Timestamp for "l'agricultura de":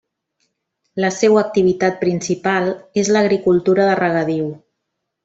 3.17-3.99